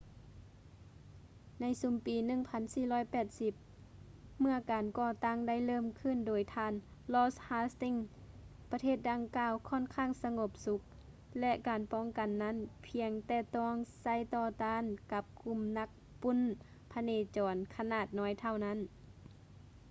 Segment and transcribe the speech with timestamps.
[1.59, 2.15] ໃນຊຸມປີ
[3.09, 6.73] 1480 ເມຶ່ອການກໍ່ຕັ້ງໄດ້ເລີ່ມຂຶ້ນ ໂດຍທ່ານ
[7.13, 10.81] ລອດ ຮາສ໌ຕິງສ໌ lord hastings ປະເທດດັ່ງກ່າວ ຄ້ອນຂ້າງສະຫງົບສຸກ
[11.39, 12.55] ແລະ ການປ້ອງກັນນັ້ນ
[12.87, 15.89] ພຽງແຕ່ຕ້ອງໃຊ້ຕໍ່ຕ້ານກັບກຸ່ມນັກ
[16.21, 16.39] ປຸ້ນ
[16.93, 18.79] ພະເນຈອນຂະໜາດນ້ອຍເທົ່ານັ້ນ